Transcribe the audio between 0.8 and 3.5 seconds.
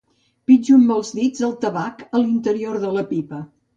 els dits el tabac a l'interior de la pipa.